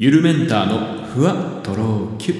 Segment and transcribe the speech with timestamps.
[0.00, 2.34] ゆるメンターのふわとろきゅ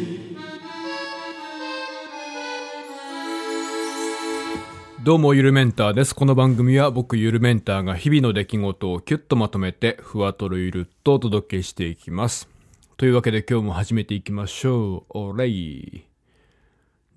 [5.03, 6.15] どうもゆるメンターです。
[6.15, 12.49] この番組は僕ゆるメンターが日々の出来事をキュッとまとめてふわとろゆるっとお届けしていきます。
[12.97, 15.19] というわけで今日も始めていきましょう。
[15.19, 16.05] おれい。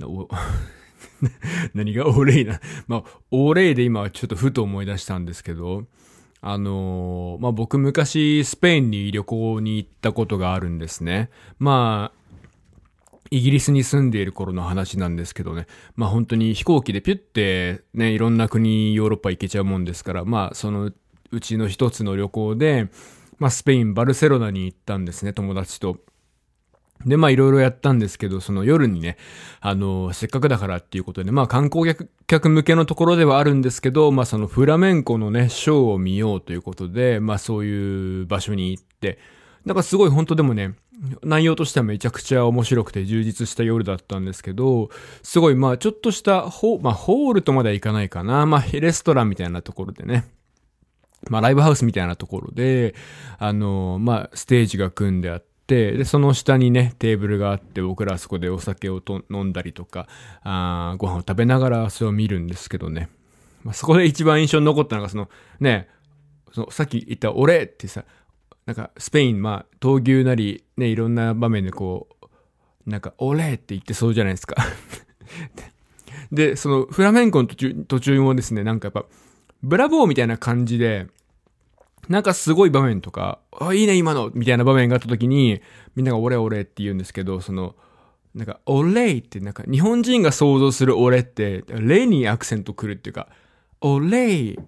[0.01, 0.27] お
[1.75, 2.59] 何がお礼な？
[2.87, 5.85] まあ、お礼で今ちょっとふと思い出したんですけど、
[6.41, 11.29] あのーまあ、僕昔スペインに旅行に行ったことがあるんですね。
[11.59, 12.21] まあ、
[13.29, 15.67] イギリスに住んでいる頃の話なんですけどね。
[15.95, 20.91] まあ本当に飛行機でピュってね、いろんな国、ヨーロッパ行けちゃうもんですから、まあその
[21.31, 22.89] うちの一つの旅行で、
[23.37, 25.97] まあスペイン、バルセロナに行ったんですね、友達と。
[27.05, 29.17] で、まあいろいろやったんですけど、その夜にね、
[29.59, 31.95] あの、せっかくだからっていうことで、まあ観光
[32.27, 39.19] 客向けのところではあるんですけど、まあそのフラメンコのね、ショーを見ようということで、まあそういう場所に行って、
[39.65, 40.73] なんかすごい本当でもね、
[41.23, 44.89] 内容としてはめちゃくちゃ面白くて充実した夜だったんですけど、
[45.23, 50.25] すごいまあちょっとしたホ,、まあ、ホールとまではいかないかな、まあレストランみたいなところでね、
[51.29, 52.93] まあライブハウスみたいなところで、
[53.39, 60.09] あの、まあステージが組んであって、で、その下にね、テーブルがあって、僕らはそこでお酒をと飲んだりとか、
[60.43, 63.07] あご飯を食べながらそれを見るんですけどね。
[63.63, 65.29] まあ、そこで一番印象に残ったのが、その、
[65.61, 65.87] ね、
[66.51, 68.03] そのさっき言った俺ってさ、
[68.65, 74.57] なんかスペイン、まあ、闘牛なり、ね、いろんな場面でこう、なんか、俺って言ってそうじゃないですか。
[76.33, 79.05] で、その、フラメンコの途中、途中もですね、なんかやっぱ、
[79.63, 81.07] ブラボーみたいな感じで、
[82.11, 85.61] なんかすごい場面とか、あ、いいね今のみたいな場面があった時に、
[85.95, 87.75] みんなが俺俺って言うんですけど、その、
[88.35, 93.27] なんか、オレイってなんか、日本人が想像する俺って、レにアクセントくるっていうか、
[93.81, 94.63] オレイっ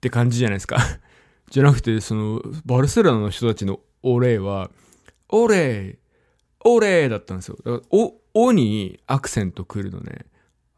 [0.00, 0.78] て感じじゃないですか。
[1.50, 4.70] じゃなくて、その、バルセロナの人たちのオレイは、
[5.28, 6.04] オレイ
[6.64, 7.58] オレイだったんですよ。
[7.62, 10.24] だからお、おにアクセントくるのね。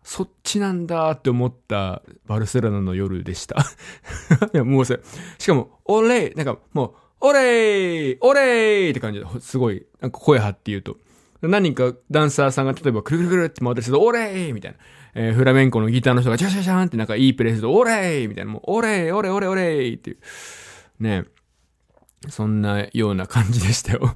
[0.07, 3.57] そっちなんだって思ったバルセロナの夜でした。
[4.55, 4.97] いや、もうさ、
[5.37, 10.97] しかも、オレイなんかもう、オレイオレイって感じで、すごい、なんか声張って言うと。
[11.43, 14.79] 何かダンサーさんが例えばくるくるくるって回ってると、オレイみたいな。
[15.17, 20.19] えーフラメンコのギターの人がチャシャシャンってなんかいいプレイすると、オレイみたいな、もう、オレイオレオレオレイっていう。
[21.01, 21.25] ね
[22.29, 24.15] そんなような感じでしたよ。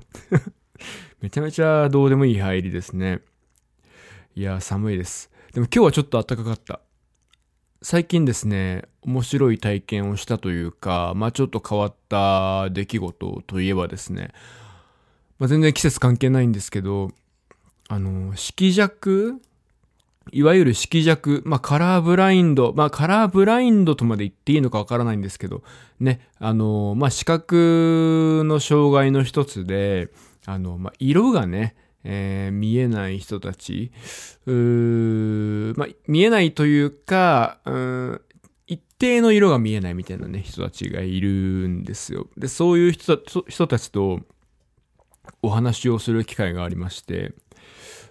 [1.20, 3.22] めちゃめちゃどうでもいい入りですね。
[4.36, 5.30] いや、寒いです。
[5.52, 6.80] でも今日はちょっと暖かかった。
[7.82, 14.32] 最近ですね、面白い体験をしたというか、まあちょっと変わった出来事といえばですね、
[15.40, 17.10] まあ全然季節関係ないんですけど、
[17.88, 19.40] あの、色弱
[20.30, 25.64] いわゆる色弱、まあカラーブラインド、まあカラーブラインドとまで言っていいのかわからないんですけど、
[25.98, 30.10] ね、あの、まあ視覚の障害の一つで、
[30.46, 31.74] あの、まあ色がね、
[32.04, 33.92] えー見えない人たち、
[34.46, 38.20] うーまあ、見えないというか、うーん
[38.66, 41.28] 一定の色が見えないみたいなね、人たちがいる
[41.68, 42.28] んですよ。
[42.36, 44.20] で、そういう人た人たちと
[45.42, 47.32] お話をする機会がありまして、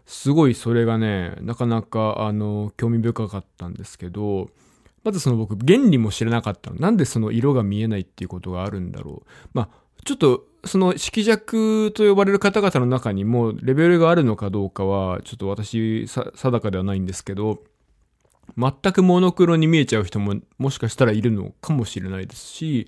[0.05, 4.49] すごいそれがね、なかなか、あの、興味深かったんですけど、
[5.03, 6.77] まずその僕、原理も知らなかったの。
[6.77, 9.29] なんでその色が見えないっていうことがあるんだろう。
[9.53, 17.63] まあ、ちょっと、その色弱と呼ばれる方々の中にもレベルがあるのかどうかは、ちょっと私、定かではないんですけど、
[18.57, 22.87] 全くモノクロに見えちゃう人ももしかしたらいるのかもしれないですし、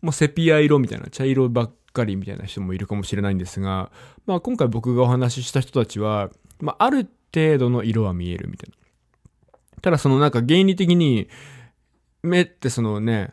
[0.00, 3.90] もうセピア色みたいな、茶色ばっかりみたいな人もいるかもしれないんですが、
[4.26, 8.76] まあ今回僕がお話しした人たちは、まあある程度の色は見えるみたいな。
[9.82, 11.28] ただそのなんか原理的に、
[12.22, 13.32] 目ってそのね、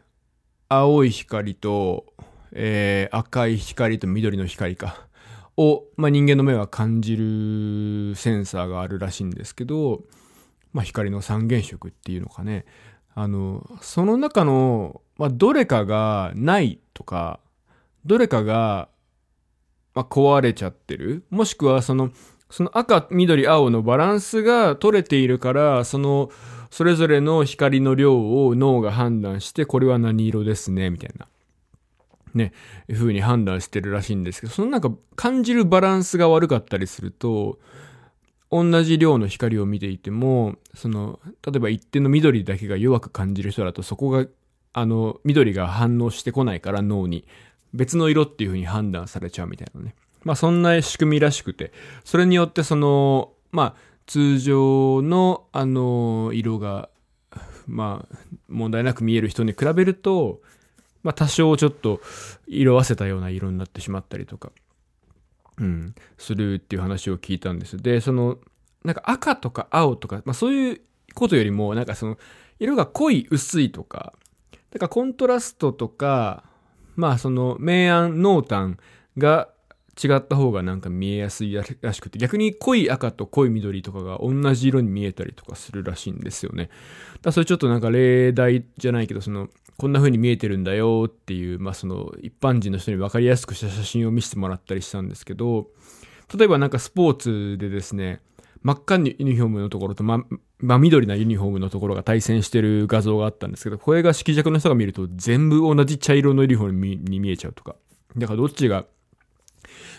[0.69, 2.05] 青い光と、
[2.51, 5.07] えー赤い光と緑の光か。
[5.57, 10.03] を、まあ、人間の目は感じるセンサーがあるらしいんですけど、
[10.71, 12.65] まあ、光の三原色っていうのかね。
[13.15, 17.39] あの、その中の、まあ、どれかがないとか、
[18.05, 18.89] どれかが、
[19.95, 21.25] まあ、壊れちゃってる。
[21.31, 22.11] もしくは、その、
[22.51, 26.29] その赤、緑、青のバランスが取れているから、その、
[26.69, 31.27] それぞれの光の量を脳が判断して、これは何色ですね、みたいな。
[32.37, 32.53] ね、
[32.87, 37.59] いう風に判断してるらしいんですけど、そのなんか感じるバランスが悪かったりすると、
[38.49, 44.25] 同じ量の光を見ていても、その、例えば一定の緑だけが弱く感じる人だと、そこが、
[44.73, 47.27] あの、緑が反応してこないから脳に、
[47.73, 49.95] 別の色っていう風に判断されちゃうみたいなね。
[50.23, 51.71] まあそんな仕組みらしくて、
[52.03, 53.75] それによってその、まあ
[54.05, 56.89] 通常のあの、色が、
[57.65, 58.17] まあ
[58.47, 60.41] 問題なく見える人に比べると、
[61.07, 62.01] まあ多少ちょっと
[62.47, 64.51] 色あせたような色になってしまったりとか。
[65.59, 67.77] うん、するっていう話を聞いたんです。
[67.77, 68.37] で、その、
[68.83, 70.81] なんか赤とか青とか、まあそういう
[71.15, 72.17] ことよりも、なんかその、
[72.59, 74.13] 色が濃い薄いとか、
[74.71, 76.43] なんかコントラストとか、
[76.95, 78.77] まあその明暗濃淡
[79.17, 79.49] が
[80.01, 86.69] 違った方がなんか見えやすいらしくて、逆に濃い赤と濃い緑とかが同じ色に見えたりとかするらしいんですよね。
[87.21, 95.67] だそれちょっとなんか例題じゃないけど、その、こんな風に見えてるんだよっていう、まあその一般人の人に分かりやすくした写真を見せてもらったりしたんですけど、
[96.35, 98.21] 例えばなんかスポーツでですね、
[98.63, 100.23] 真っ赤にユニフォームのところと、ま、
[100.59, 107.75] 真緑なユニフォームのところが対戦してる画像があったんですけど、これが色弱の人が見ると全部同じ茶色のユニフォームに見えちゃうとか。
[108.17, 108.85] だからどっちが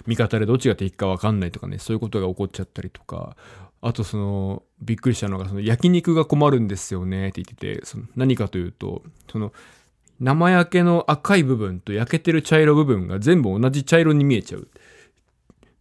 [0.07, 3.37] 味方でどっちが敵か分かんないとかね、そういうことが起こっちゃったりとか、
[3.81, 9.53] あとその、びっくりしたのが、その焼肉が困るんですよねって言ってて、その何かというと、その、
[10.21, 14.69] 生焼けの赤い部分と焼けてる茶色部分が全部同じ茶色に見えちゃう。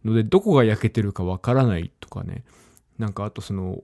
[0.04, 2.44] ので、どこが焼けてるかわからないとかね。
[2.98, 3.82] なんかあとその、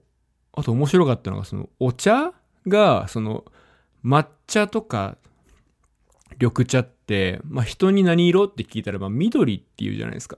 [0.53, 2.31] あと面白かったのが、その、お茶
[2.67, 3.43] が、その、
[4.03, 5.17] 抹茶とか、
[6.39, 6.89] 緑茶っ、
[7.47, 10.37] まあ、人に何色って聞いたら、まあ、緑って言うじゃないですか。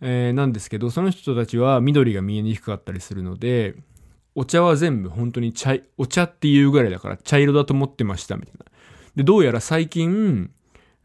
[0.00, 3.74] えー、なんですけど、その人たちは緑が見えにくかったりするので、
[4.34, 8.64] お茶は全部本当に茶、お茶っていうぐらいだから茶色だと思ってましたみたいな。
[9.16, 10.50] で、どうやら最近、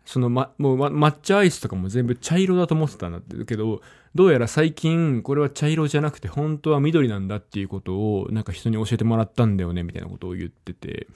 [0.05, 3.81] そのま、もう、ま、抹茶アイスとかも全部茶色だと思ってたんだけど、
[4.15, 11.07] どうやら最近これは茶色じゃなくて本当は緑なんだっていうことをなんか人に教えてもらったんだよねみたいなことを言ってて、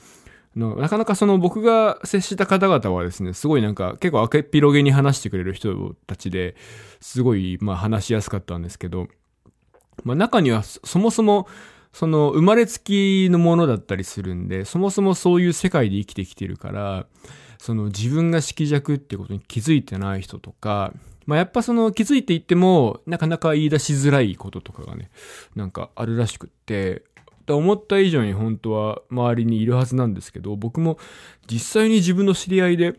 [0.55, 6.55] なかなかその僕が接した方々はですね、すごいなんか結構明けっぴろげに話してくれる人たちで、
[7.01, 9.07] すごいまあ話しやすかったんですけど、
[10.03, 11.47] まあ中にはそもそも
[11.91, 17.05] その生まれつきのものだったりするんで、そもそもそういう世界で生きてきてるから、
[17.57, 20.93] その自分が色弱ってことに気づいてない人とか、
[21.25, 25.09] まあやっぱその気づいていっても、なかなか言い出しづらいこととかがね、
[25.55, 27.03] なんかあるらしくって、
[27.51, 30.97] 思った以上に本当は周りにいるはずなんですけど、僕も
[31.49, 32.93] 実際に自分の知り合いでっ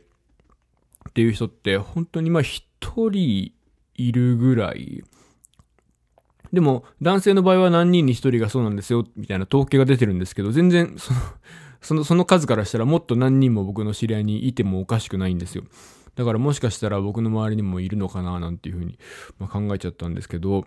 [1.14, 2.64] ていう人って本当にまあ一
[3.11, 3.52] 人
[3.94, 5.05] いるぐらい、
[6.52, 11.20] でも、男性の場合は何人に一人がそうなんですよ、みたいな統計が出てるんですけど、全然、その、
[11.81, 15.64] その、その数からしたらもっと何人も僕の知り合いにいてもおかしくないんですよ。
[16.14, 18.99] だからもしかしたら僕の周りにもいるのかな、なんていうふうに、
[19.38, 20.64] ま、考えちゃったんですけど、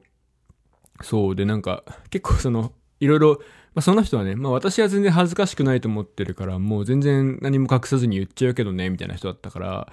[1.01, 3.41] そうで、なんか、結構その、いろいろ、
[3.75, 9.91] まあ、その人はね、まあ私は全然恥ずかしくないと思ってるから、もう全然何も隠さずに言っちゃうけどね、みたいな人だったから、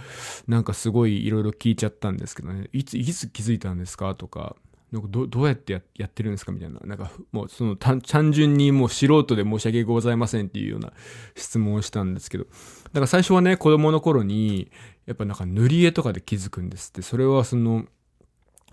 [0.49, 4.15] なんかすごいいろいろ聞いちゃったんですけどね、いつ、いつ気づいたんですか？
[4.15, 4.57] とか、
[4.91, 6.53] なんかどどうやってややってるんですか？
[6.53, 6.81] みたいな。
[6.85, 8.01] なんかもうその単
[8.33, 10.93] 純にもう素人で申し訳ございませんっていうような
[11.35, 12.45] 質問をしたんですけど。
[12.45, 12.51] だ
[12.95, 14.71] から最初はね、子供の頃に、
[15.05, 17.03] やっぱなんか塗り絵とかで気づくんですって。
[17.03, 17.85] それはその、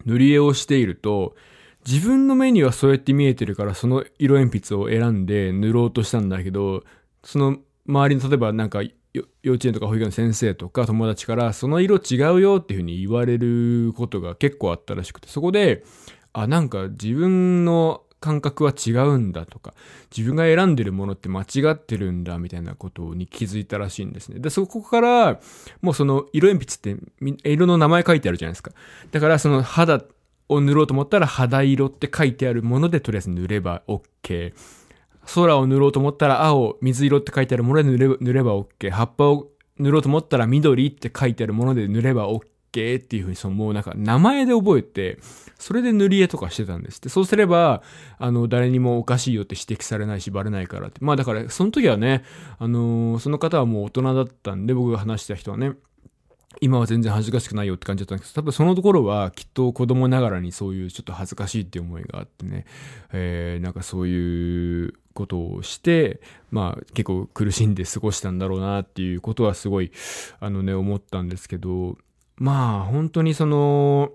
[0.06, 1.36] 塗り絵をしていると、
[1.86, 6.83] 自分の目にはそうやって見えてるからその色鉛筆を選んで塗ろうとしたんだけど、
[7.24, 7.57] その
[7.88, 8.81] 周りの例えばなんか
[9.13, 15.83] 幼稚園とか保育園の先生とか友達からその色違うよっていうふうに言われることが結構あったらしくて、そこで、
[16.33, 19.74] あ、なんか自分の感覚は違うんだとか、
[20.16, 24.39] 自分が選んでるものって間違ってるんだみたいなことに気づいたらしいんですね。
[24.39, 25.39] で、そこから、
[25.81, 28.72] もうその色鉛筆って色の名前書いてあるじゃないですか。
[29.12, 30.01] だからその肌
[30.51, 34.53] を塗ろうと思ったら肌色って書いてあるものでとりあえず塗れば OK。
[35.34, 38.91] 空を塗ろうと思ったら青、水色って書いてあるもので塗れば塗れば OK。
[38.91, 39.48] 葉っぱを
[39.79, 45.20] 塗ろうと思ったら緑って書いてあるもので塗れば OK っていうふうに、そのもうなんか名前で覚えて、
[45.58, 47.10] それで塗り絵とかしてたんですって。
[47.10, 47.81] そうすれば、
[48.17, 51.00] あの、誰にもおかしいよって指摘されないし、バレないからって。
[51.01, 52.24] まあだから、その時はね、
[52.60, 55.74] あのー、その方はもう大人だったんで、僕が話した人はね、
[56.60, 62.65] 今は全然恥ずかしくないよって感じだったんですけど、多分そのところはきっと子供ながらにそういうちょっと恥ずかしいって思いがあってね、
[63.13, 66.20] えー、なんかそういうことをして、
[66.51, 69.91] まあ結構苦しんで過ごしたんだろうなっていうことはすごい、
[70.39, 71.98] あのね、思ったんですけど、
[72.36, 74.12] まあ本当にその、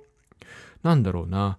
[0.83, 1.59] なんだろうな、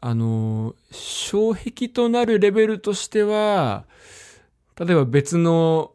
[0.00, 3.86] あの、障壁となるレベルとしては、
[4.78, 5.92] 例えば別の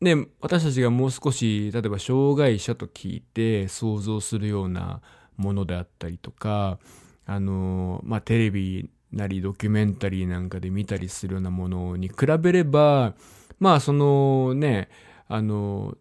[0.00, 5.00] ね、私たちがもう少し、例えば障害者と聞いて想像するような
[5.36, 6.78] ものであったりとか、
[7.26, 13.14] あの、まあ、テレビなりドキュメンタリーなんかで見たりするようなものに比べれば、
[13.58, 14.88] まあ、そのね、
[15.26, 15.96] あの、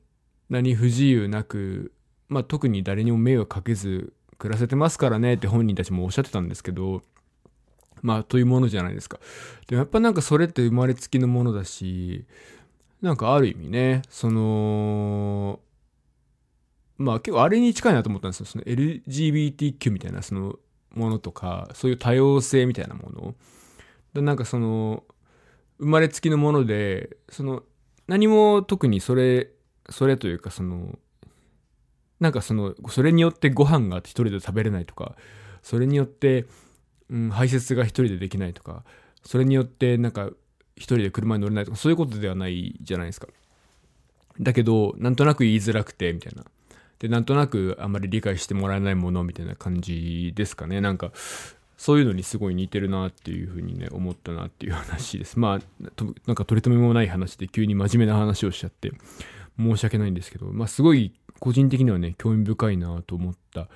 [0.50, 1.92] 何不自由なく、
[2.30, 7.02] まあ、特に誰にも迷惑かけず暮らせてますからねって本人たちもおっしゃってたんですけど、
[8.02, 9.20] まあ、というものじゃないですか。
[9.68, 12.26] でもやっぱなんかそれって生まれつきのものだし、
[13.02, 15.60] なんかある意味ね、その、
[16.98, 18.46] まあ結構あれに近いなと思ったんですよ。
[18.48, 20.56] その LGBTQ みたいなその
[20.96, 23.36] ものとか、そういう多様性みたいなもの。
[24.14, 25.04] でなんかその、
[25.80, 27.64] 生まれつきのもので、その、
[28.08, 29.52] 何も特にそれ、
[29.90, 30.98] それというかその、
[32.20, 35.16] なんかその、それによってご飯が一人で食べれないとか、
[35.62, 36.46] それによって、
[37.10, 38.84] うん、排泄が一人でできないとか、
[39.24, 40.32] それによってなんか
[40.78, 43.28] 一人で車に乗れないとか、そういうことではないじゃないですか。
[44.40, 46.46] だけど、なんとなく言いづらくて、みたいな。
[47.00, 50.80] で、なんとなくあんまり理解してもらえないものみたいな感じですかね。
[50.80, 51.12] なんか、
[51.78, 55.40] そういうのにすごい似てるなっていうふうにね、思ったなっていう話です。
[55.40, 58.92] まあ、となんか取り留めもない話で急に真面目な話をしちゃって、
[59.60, 63.68] 申し訳ないんですけど、まあすごい個人的にはね、興味深いなと思った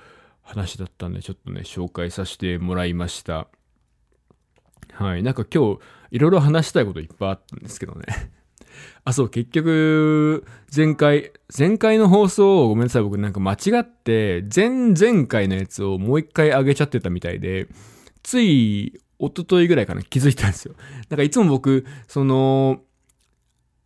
[0.42, 3.48] 話だったんで、ちょっとね、紹介させてもらいました。
[4.92, 5.22] はい。
[5.22, 8.04] なんか今日、いろいろ話したいこといっぱいあったんですけどね。
[9.04, 17.68] あ、そう、結局、前回、前回の放送をごめんなさい、僕なんか間違って、前々回のやつをもう一回上げちゃってたみたいで、
[18.22, 20.74] つい、一昨日ぐらいかな気づいたんですよ。
[21.08, 22.82] なんかいつも僕、その、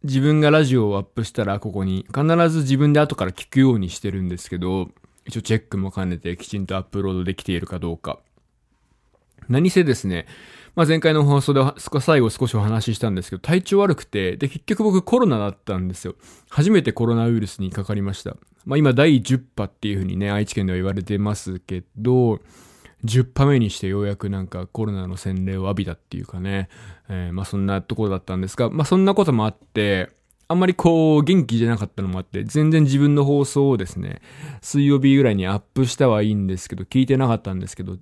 [0.03, 4.91] 自分がラジオをアップしたらここに必ず自分で後から聞くようにしてるんですけど、
[5.27, 8.21] 一応チェックも兼ねてきちんとアップロードできているかどうか。
[9.49, 10.27] 何せですね、
[10.75, 11.63] まあ、前回の放送で
[12.01, 16.17] 最後少しお話ししたんですけど、体調悪くて、で、結局僕コロナだったんですよ。
[16.51, 18.37] 初めてコロナウイルスにかかりました。
[18.67, 22.41] まあ、今第10波っていう風にね、愛知県では言われてますけど、
[23.05, 26.69] 10波目にしてようやくなんかコロナの洗礼を浴びたっていうかね、
[27.09, 30.11] えー、まあそんなところだったんですが、まあそんなこともあって、
[30.49, 34.21] あんまりこう元気じゃなかったのもあって、全然自分の放送をですね、
[34.61, 37.97] 水曜日ぐらいにアップしたはいいんですけど、聞いてなかったんですけど、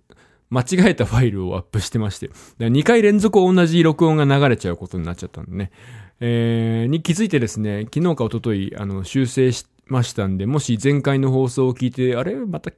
[0.50, 5.70] 間違えたファイルをアップしてまして、2回連続同じ録音が流れちゃうことになっちゃったんでね。
[6.20, 12.36] えー、に気づいてですね、昨日か一昨日あの、修正しましたんで、もし前回の放送を聞いて、あれ？
[12.36, 12.70] また、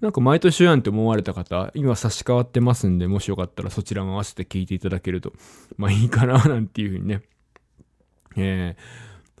[0.00, 5.32] なんか毎年やんって思われた方、今差し替わってますんで、もしよかったらそちらも合わせて聞いていただけると、
[5.76, 7.22] まあいいかな、なんていうふうにね、
[8.36, 8.76] え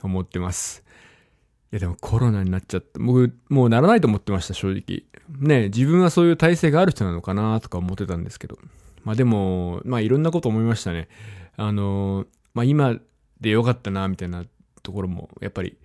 [0.00, 0.84] ー、思ってます。
[1.70, 2.98] いやでもコロナになっちゃった。
[2.98, 5.04] 僕、もうならないと思ってました、正直。
[5.38, 8.58] ね自分はそういう体制がある人なのかなとか思ってたんですけど。
[9.04, 11.08] まあでも、まあいろんなこと思いましたね。
[11.56, 12.96] あの、まあ今
[13.40, 14.44] でよかったな、みたいな
[14.82, 15.76] ところも、やっぱり、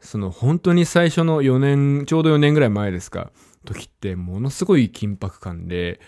[0.00, 3.32] その本当に最初の4年、ちょうど4年ぐらい前ですか、
[3.64, 6.00] 時ってものすごい緊迫感で、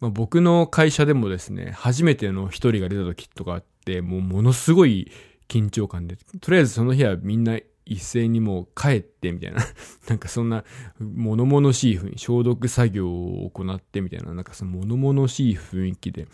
[0.00, 5.10] まあ、僕の会社でもですね、初めての一人が出た時とかあって、もうものすごい
[5.48, 7.58] 緊張感で、とりあえずその日はみんな
[7.88, 9.64] 一斉にもう帰ってみたいな
[10.08, 10.64] なんかそんな
[11.00, 16.28] 物々しい雰囲気、消毒作業を行ってみたいな、なんかその物々しい雰囲気で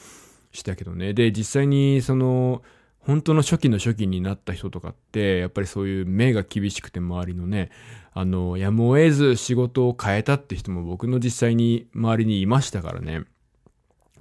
[0.52, 1.14] したけどね。
[1.14, 2.62] で、実際にその、
[2.98, 7.70] 本当の初期の初期になった人とかって、やっぱりそういう目が厳しくて周りのね、
[8.12, 13.24] あの、やむを得ず仕事を変えたって人も僕の実際に周りにいましたからね。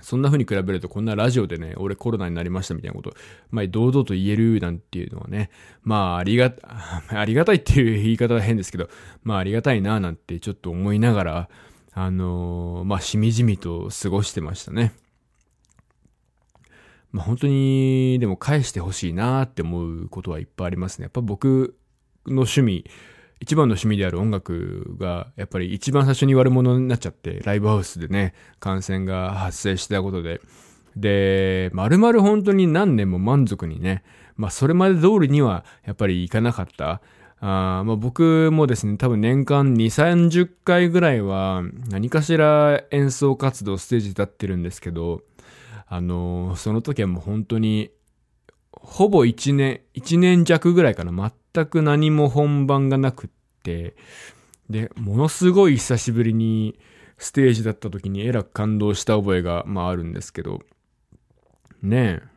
[0.03, 3.15] そんな風に比べるとこんなラジオでね、俺コロナになりましたみたいなこと、
[3.49, 5.49] まあ堂々と言えるなんていうのはね、
[5.81, 6.53] まあありが、
[7.07, 8.89] ありがたいっていう言い方は変ですけど、
[9.23, 11.49] まあありがたいななんてちょっと思いながら、
[11.93, 14.93] あのー、まあしみじみと過ごしてましたね。
[17.13, 21.03] まあ本当に、でも返してほしいなって思うことはいっぱいありますね。
[21.03, 21.77] やっぱ僕
[22.25, 22.85] の趣味、
[23.39, 30.41] 一番の趣味である音楽が、やっぱり一番最初に悪者になっちゃって、ライブハウスでね、感染が発生したことで、
[30.95, 34.03] で、まるまる本当に何年も満足にね、
[34.35, 37.01] まあそれまで通りにはやっぱりいかなかった。
[37.45, 45.23] あまあ僕もですね、多分年間2、30回ぐらいは何かしら演奏活動ステージ立ってるんですけど、
[45.87, 47.91] あのー、その時はもう本当に、
[48.71, 51.11] ほぼ1年、1年弱ぐらいかな、
[51.53, 53.29] 全く何も本番がなくっ
[53.63, 53.95] て、
[54.69, 56.79] で、ものすごい久しぶりに
[57.17, 60.61] ステージだった時にえらく感動した覚えが、まああるんですけど、
[61.81, 62.33] ねえ。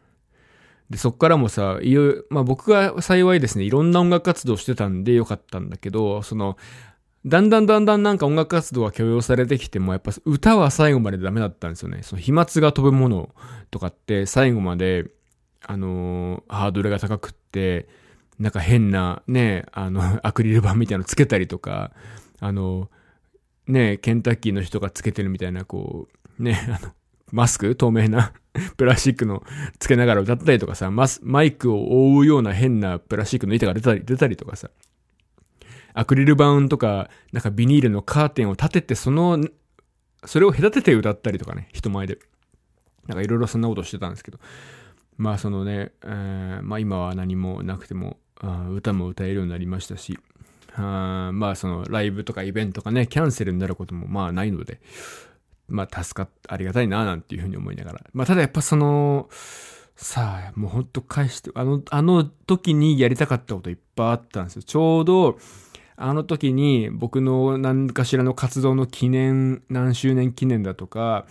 [0.91, 6.57] で、そっからもさ、いよまあ僕が幸いですね、いろんな音楽活動してたんでよかったんだけど、その、
[7.25, 12.03] だんだんだんだんなんか音楽活動が許容されてきても、やっぱ歌は最後までダメだったんですよね。
[12.03, 13.35] その飛沫が飛ぶもの
[13.71, 15.07] とかって最後まで、
[15.65, 17.89] あのー、ハードルが高くって、
[18.39, 21.93] なんか変なね、あの、 アクリル板みたいなのつけたりとか、
[22.41, 22.91] あの、
[23.67, 26.93] ね、ケンタッキーの人がつけてるみたいな、こう、ね、 あの、
[27.33, 27.75] マスク？
[27.75, 28.33] 透明な
[28.77, 29.43] プラスチックの
[29.79, 34.71] つけながら歌ったりとかさ、マス、マイクを覆うような変なプラスチックの板が出たり、出たりとかさ、
[35.95, 39.41] アクリル板とか、なんかビニールのカーテンを立てて、その、
[40.25, 42.19] それを隔てて歌ったりとかね、人前で。
[43.07, 44.39] なんかいろいろそんなことしてたんですけど。
[45.17, 50.19] まあそのね、えー、まあ今は何もなくても、歌も歌えるようになりましたし、
[50.75, 54.81] あまあそのライブとかイベントがね、キャンセルになることもまあないので、
[55.69, 58.01] まあ助かっ、ありがたいななんていうふうに思いながら。
[58.13, 59.29] まあただやっぱその、
[59.97, 64.63] さあ、もうほんと返して、あの、あの時にやりたかったこといっぱいあったんですよ。
[64.63, 65.39] ちょうど、
[65.97, 71.27] あの時に僕の何かしらの活動の記念、何周年記念だとか、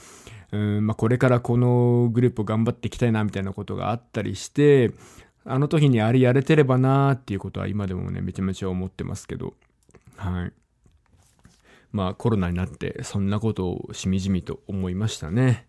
[0.51, 4.91] うんまあ、これからこのグループを頑張っていきたいなみたいなことがあったりして、
[5.45, 9.53] あの時にあれやれてればなーっていうことは今でもね、めちゃめちゃ思ってますけど、
[10.17, 10.53] はい。
[11.91, 15.67] まあコロナになってそんなことをしみじみと思いましたね。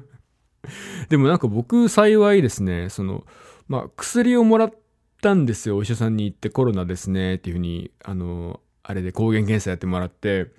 [1.08, 3.24] でもなんか僕幸いですね、その、
[3.66, 4.74] まあ薬をもらっ
[5.20, 10.52] たんですよ、お医者さんに行ってコロナですねっていうふうに、あの、あれで抗原検査やってもらって、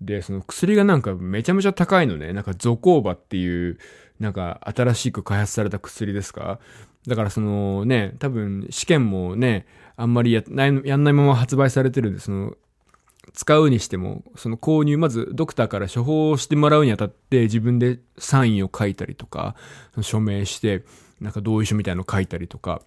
[0.00, 2.32] で、その薬がなんかめちゃめちゃ高いのね。
[2.32, 3.78] なんかゾコーバっていう、
[4.18, 6.58] なんか新しく開発された薬ですか？
[7.06, 12.56] だからそのね、多分試験もね、あんまりやない、やんないまま発売されてるんで、その、
[13.32, 19.54] 使うにしても、その購入、まずドクターから処方してもらうにあたって自分でサインを書いたりとか、
[20.00, 20.84] 署名して、
[21.20, 22.82] なんか同意書みたいの書いたりとか、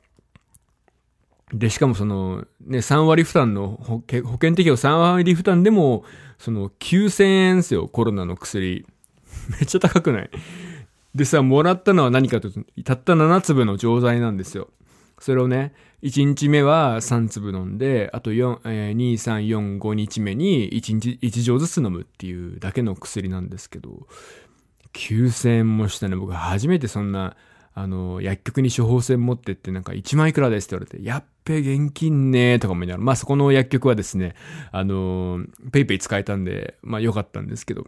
[1.53, 6.03] で、しかもその、ね、3割負担の保険適用3割負担でも、
[6.37, 8.85] その9000円ですよ、コロナの薬。
[9.51, 10.29] めっちゃ高くない？
[11.17, 14.69] でさ、もらったのは何かというと、たった7粒の錠剤なんですよ。
[15.19, 24.07] それをね、1日目は3粒飲んで、あと4、えー、2、3、4、5日目に1日1錠ずつ飲むっていうだけの薬なんですけど、
[24.93, 26.15] 9000円もしたね。
[26.15, 27.35] 僕初めてそんな、
[27.73, 34.35] あの、薬局に処方箋持ってってなんか1万いくらですって言われて、やっべ現金ねとか思いながら、まあそこの薬局はですね、
[34.71, 37.87] あの、ペイペイ使えたんで、まあ良かったんですけど、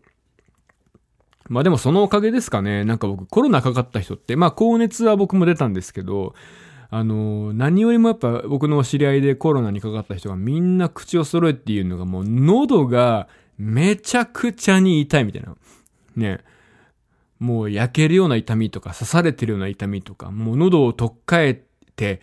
[1.50, 2.86] まあでもそのおかげですかね。
[2.86, 6.36] なんか僕コロナかかった人って、まあ高熱は僕も出たんですけど、
[6.92, 13.28] あの、何よりもやっぱ僕の知り合いでコロナにかかった人がみんな口を揃えっていうのがもう喉が
[13.58, 15.56] めちゃくちゃに痛いみたいな。
[16.16, 16.40] ね。
[17.40, 21.62] もう焼けるような痛みとか刺されてるような痛みとか、もう喉を取っかえ
[21.96, 22.22] て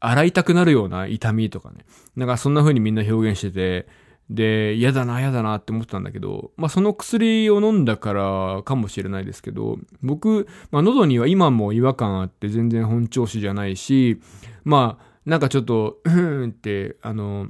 [0.00, 1.84] 洗いたくなるような痛みとかね。
[2.16, 3.88] なんかそんな風にみんな表現してて、
[4.30, 14.20] で、嫌だな、嫌だなって思ってたんだけど、まあその薬を飲んだからかもしれないですけど、僕、まあ喉には今も違和感あって全然本調子じゃないし、
[14.64, 17.48] まあなんかちょっと、うんって、あの、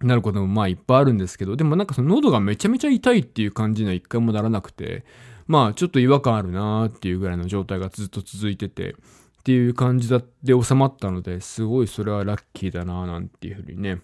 [0.00, 5.04] なることもまあいっぱいあるんですけど、でもなんかその喉がめちゃめちゃ痛いっていう感じには一回もならなくて、
[5.46, 14.00] まあちょっと違和感あるなーっていうぐらいの状態がずっと続いてて、っていう感じだって収まったので、すごいそれはラッキーだなーなんていうふうにね、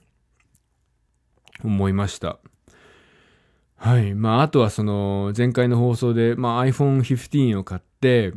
[1.64, 2.38] 思いました。
[3.76, 4.14] はい。
[4.14, 8.32] まあ、あとはその、前回の放送で、まあ、iPhone 15を買って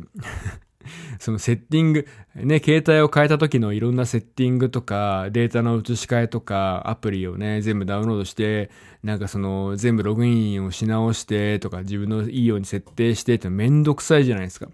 [1.18, 8.70] そのセッティング、ね、携帯を変えた時のいろんなセッティングとか、データの移し替えとか、アプリをね、全部ダウンロードして、
[9.02, 14.68] なんかその、全部ログインをし直してとか、自分のいいように設定してってめんどくさいじゃないですか。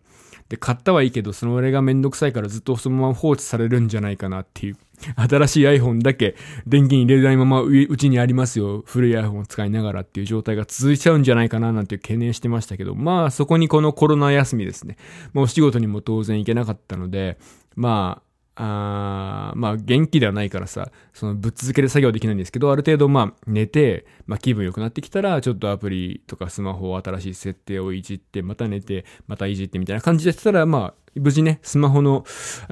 [0.48, 4.76] で、買ったはいいけど、その俺がめんどくさいからずっとそのまま放置されるんじゃないかなっていう。
[5.16, 6.34] 新しい iPhone だけ
[6.66, 8.82] 電源入れないままうちにありますよ。
[8.86, 14.96] 古い iPhone を使いながらっていう状態が続いちゃうんじゃないかななんて懸念してましたけど、まあそこにこのコロナ休みですね。
[15.32, 17.38] まあお仕事にも当然行けなかったので、
[17.76, 18.27] まあ
[18.60, 32.24] あまあ元気ではないからさ、そのぶっ続けで作業できないんですけど、ある程度まあ寝て、まあ気分良くなってきたら、ちょっとアプリとかスマホを新しい設定をいじって、また寝て、またいじってみたいな感じでしたら、まあ無事ね、スマホの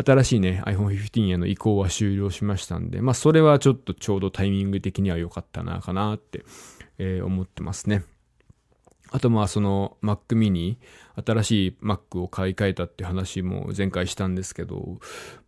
[0.05, 6.44] 新しいね、iPhone 15への移行は終了しましたんで、まあそれはちょっとちょうどタイミング的には良かったな、かなって、
[6.99, 8.03] えー、思ってますね。
[9.16, 10.76] あとまあその Mac mini、
[11.24, 14.98] 新しい Mac を買い替えたって話も前回したんですけど、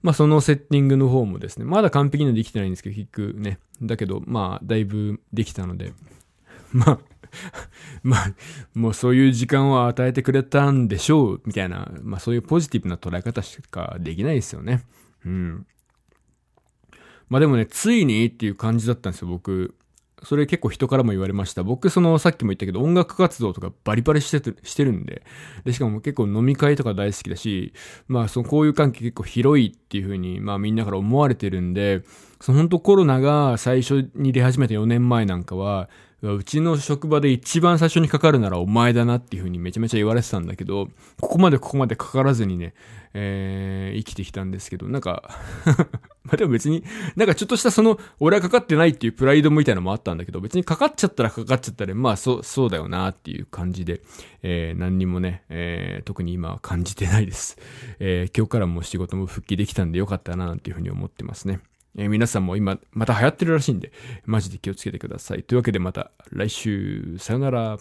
[0.00, 5.92] まあそのセッティングの方もですね、まだ完璧にはできてないんですけど、結局ね、だけどまあだいぶできたので、
[6.72, 6.98] まあ、
[8.02, 8.34] まあ、
[8.72, 14.82] もうそういう時間を与えてくれたんでしょう、みたいな、まあそういうポジティブな捉え方しかできないですよね。
[15.26, 15.66] うん。
[17.28, 19.74] まあでもね、ついにっていう感じだったんですよ、僕。
[20.24, 21.62] それ結構人からも言われました。
[21.62, 25.22] 僕、その、さっきも言ったけど、音楽活動とかバリバリしてて、してるんで。
[25.64, 27.72] で、しかも結構飲み会とか大好きだし、
[28.08, 32.02] まあ、その、こういう関係結構広いっていう風に、まあ、みんなから思われてるんで、
[32.40, 35.88] その、本当コロナが最初に出始めた4年前なんかは、
[36.20, 40.88] うちの職場で一番最初にかかるならお前だなっていう風にめちゃめちゃ言われてたんだけど、
[41.20, 42.74] ここまでここまでかからずにね、
[43.14, 45.30] えー、生きてきたんですけど、なんか
[46.24, 46.82] まあでも別に、
[47.14, 54.02] なんかちょっとしたその、俺はかかってないっていうプライドみたいなのもあったんだけど、別にかかっちゃったらかかっちゃったら、まあそう、そうだよなっていう感じで、
[54.42, 57.58] えー、何にもね、えー、特に今は感じてないです。
[58.00, 61.60] えー、今日からも仕事も復帰できたんでよかったななんていう風に思ってますね。
[61.96, 63.92] えー皆さんも今、また流行ってるらしいんで、
[64.24, 65.42] マジで気をつけてください。
[65.42, 67.78] というわけでまた来週、さよなら。